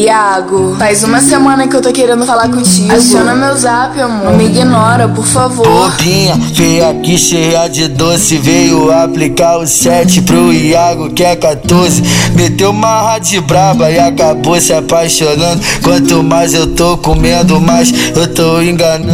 Iago, 0.00 0.76
faz 0.78 1.04
uma 1.04 1.20
semana 1.20 1.68
que 1.68 1.76
eu 1.76 1.82
tô 1.82 1.92
querendo 1.92 2.24
falar 2.24 2.48
contigo. 2.48 2.90
Adiciona 2.90 3.34
meu 3.34 3.54
zap, 3.54 4.00
amor. 4.00 4.30
Não 4.30 4.32
me 4.32 4.46
ignora, 4.46 5.06
por 5.06 5.26
favor. 5.26 5.66
Bobinha, 5.66 6.36
veio 6.54 6.88
aqui 6.88 7.18
cheia 7.18 7.68
de 7.68 7.86
doce. 7.86 8.38
Veio 8.38 8.90
aplicar 8.90 9.58
o 9.58 9.66
7 9.66 10.22
pro 10.22 10.54
Iago, 10.54 11.10
que 11.10 11.22
é 11.22 11.36
14. 11.36 12.02
Meteu 12.34 12.70
uma 12.70 13.02
rádio 13.02 13.42
braba 13.42 13.90
e 13.90 13.98
acabou 13.98 14.58
se 14.58 14.72
apaixonando. 14.72 15.60
Quanto 15.82 16.22
mais 16.22 16.54
eu 16.54 16.68
tô 16.68 16.96
comendo, 16.96 17.60
mais 17.60 17.92
eu 18.16 18.26
tô 18.32 18.62
enganando. 18.62 19.10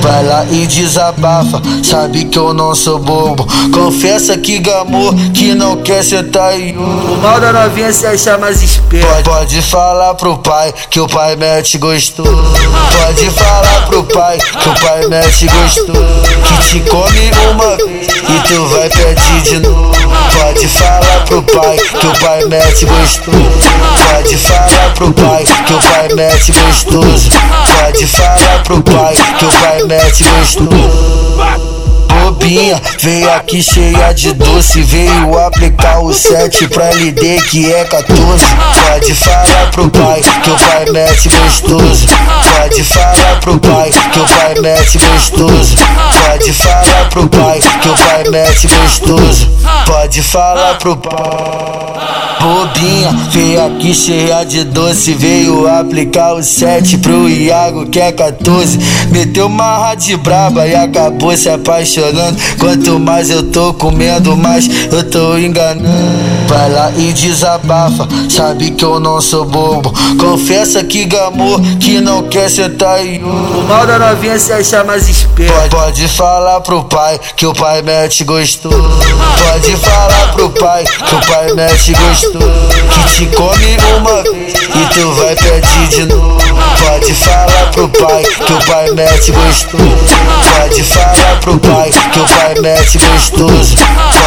Vai 0.00 0.24
lá 0.24 0.46
e 0.46 0.64
desabafa, 0.66 1.60
sabe 1.82 2.26
que 2.26 2.38
eu 2.38 2.54
não 2.54 2.72
sou 2.74 3.00
bobo. 3.00 3.46
Confessa 3.72 4.38
que 4.38 4.60
gamou, 4.60 5.12
que 5.34 5.54
não 5.54 5.76
quer 5.82 6.04
sentar 6.04 6.58
em 6.58 6.76
O 6.76 7.18
mal 7.20 7.40
da 7.40 7.52
novinha 7.52 7.92
se 7.92 8.06
acha 8.06 8.38
mais 8.38 8.62
esperto. 8.62 9.28
Pode 9.28 9.60
falar 9.62 10.14
pro 10.20 10.36
pai 10.36 10.72
que 10.90 11.00
o 11.00 11.08
pai 11.08 11.34
mete 11.34 11.78
gostoso. 11.78 12.30
Pode 12.30 13.30
falar 13.30 13.86
pro 13.86 14.04
pai 14.04 14.36
que 14.38 14.68
o 14.68 14.74
pai 14.74 15.06
mete 15.08 15.46
gostoso. 15.46 15.96
Que 16.44 16.68
te 16.68 16.80
come 16.90 17.30
uma 17.50 17.76
vez 17.76 18.06
e 18.06 18.48
tu 18.48 18.66
vai 18.66 18.88
pedir 18.90 19.42
de 19.42 19.58
novo. 19.60 19.90
Pode 20.38 20.68
falar 20.68 21.24
pro 21.24 21.42
pai 21.42 21.76
que 21.78 22.06
o 22.06 22.12
pai 22.20 22.44
mete 22.44 22.84
gostoso. 22.84 23.38
Pode 24.12 24.36
falar 24.36 24.94
pro 24.94 25.12
pai 25.14 25.44
que 25.44 25.72
o 25.72 25.80
pai 25.80 26.08
mete 26.14 26.52
gostoso. 26.52 27.30
Pode 27.80 28.06
falar 28.06 28.62
pro 28.64 28.82
pai 28.82 29.14
que 29.38 29.44
o 29.46 29.52
pai 29.52 29.82
mete 29.84 30.24
gostoso 30.24 31.69
bobinha, 32.30 32.80
veio 33.00 33.32
aqui 33.34 33.62
cheia 33.62 34.12
de 34.12 34.32
doce. 34.32 34.82
Veio 34.82 35.38
aplicar 35.38 36.00
o 36.00 36.12
7 36.12 36.68
pra 36.68 36.90
LD 36.90 37.40
que 37.50 37.72
é 37.72 37.84
14. 37.84 38.44
Pode 38.88 39.14
falar 39.14 39.70
pro 39.72 39.90
pai 39.90 40.20
que 40.42 40.50
o 40.50 40.56
pai 40.56 40.84
mete 40.92 41.28
gostoso. 41.28 42.06
Pode 42.06 42.84
falar 42.84 43.40
pro 43.40 43.58
pai 43.58 43.90
que 43.90 44.18
o 44.18 44.26
pai 44.26 44.54
mete 44.60 44.98
gostoso. 44.98 45.76
Pode 46.26 46.52
falar 46.52 47.08
pro 47.10 47.28
pai 47.28 47.60
que 47.82 47.88
o 47.88 47.94
pai 47.94 48.24
mete 48.30 48.68
gostoso. 48.68 49.50
Pode 49.86 50.22
falar 50.22 50.78
pro 50.78 50.96
pai 50.96 51.80
bobinha, 52.40 53.12
veio 53.30 53.64
aqui 53.66 53.94
cheia 53.94 54.44
de 54.44 54.64
doce. 54.64 55.12
Veio 55.12 55.68
aplicar 55.68 56.34
o 56.34 56.42
7 56.42 56.98
pro 56.98 57.28
Iago, 57.28 57.86
que 57.86 58.00
é 58.00 58.10
14. 58.10 58.78
Meteu 59.10 59.46
uma 59.46 59.78
rádio 59.78 60.18
braba 60.18 60.66
e 60.66 60.74
acabou 60.74 61.36
se 61.36 61.48
apaixonando. 61.48 62.36
Quanto 62.58 62.98
mais 62.98 63.30
eu 63.30 63.42
tô 63.50 63.74
comendo, 63.74 64.36
mais 64.36 64.68
eu 64.90 65.08
tô 65.08 65.36
enganando. 65.36 65.88
Vai 66.48 66.70
lá 66.70 66.90
e 66.96 67.12
desabafa, 67.12 68.08
sabe 68.28 68.70
que 68.72 68.84
eu 68.84 68.98
não 68.98 69.20
sou 69.20 69.44
bobo. 69.44 69.92
Confessa 70.18 70.82
que 70.82 71.04
gamou, 71.04 71.60
que 71.78 72.00
não 72.00 72.24
quer 72.24 72.50
sentar 72.50 73.04
em 73.06 73.22
O 73.22 73.62
mal 73.68 73.86
da 73.86 73.98
novinha 73.98 74.38
se 74.38 74.52
acha 74.52 74.82
mais 74.82 75.08
esperto. 75.08 75.52
Pode, 75.52 75.70
pode 75.70 76.08
falar 76.08 76.60
pro 76.60 76.84
pai 76.84 77.20
que 77.36 77.46
o 77.46 77.52
pai 77.52 77.82
mete 77.82 78.24
gostoso. 78.24 78.76
Pode 78.76 79.76
falar 79.76 80.32
pro 80.32 80.50
pai 80.50 80.84
que 80.84 81.14
o 81.14 81.20
pai 81.20 81.52
mete 81.54 81.92
gostoso. 81.92 82.29
Que 82.38 83.14
te 83.14 83.26
come 83.36 83.76
uma 83.96 84.22
vez 84.22 84.54
e 84.54 84.94
tu 84.94 85.12
vai 85.14 85.34
pedir 85.34 85.88
de 85.88 86.06
novo. 86.06 86.40
Pode 86.84 87.14
falar 87.14 87.70
pro 87.72 87.88
pai 87.88 88.22
que 88.22 88.52
o 88.52 88.58
pai 88.66 88.90
mete 88.92 89.32
gostoso. 89.32 89.84
Pode 90.58 90.84
falar 90.84 91.40
pro 91.40 91.58
pai 91.58 91.90
que 91.90 92.20
o 92.20 92.26
pai 92.26 92.54
mete 92.60 92.98
gostoso. 92.98 93.76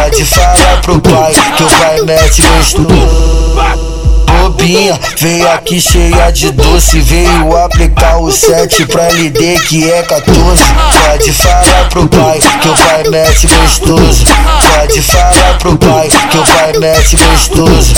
Pode 0.00 0.24
falar 0.24 0.80
pro 0.82 1.00
pai 1.00 1.32
que 1.56 1.62
o 1.62 1.70
pai 1.70 2.02
mete 2.02 2.42
gostoso 2.42 3.42
bobinha, 4.42 4.98
veio 5.18 5.48
aqui 5.50 5.80
cheia 5.80 6.30
de 6.30 6.50
doce. 6.52 7.00
Veio 7.00 7.56
aplicar 7.56 8.18
o 8.18 8.30
7 8.30 8.86
pra 8.86 9.08
LD 9.08 9.58
que 9.68 9.90
é 9.90 10.02
14. 10.02 10.62
Pode 11.06 11.32
falar 11.32 11.88
pro 11.88 12.08
pai 12.08 12.38
o 12.72 12.76
pai 12.76 13.04
mete 13.10 13.46
gostoso. 13.46 14.24
Pode 14.74 15.02
falar 15.02 15.58
pro 15.58 15.76
pai 15.76 16.08
que 16.08 16.38
o 16.38 16.44
pai 16.44 16.72
mete 16.78 17.16
gostoso. 17.16 17.94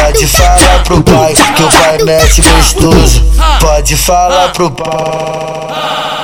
Pode 0.00 0.26
falar 0.26 0.82
pro 0.84 1.02
pai 1.02 1.34
que 1.34 1.62
o 1.62 1.68
pai 1.68 1.98
mete 2.04 2.42
gostoso. 2.42 3.24
Pode 3.60 3.96
falar 3.96 4.52
pro 4.52 4.70
pai. 4.70 6.17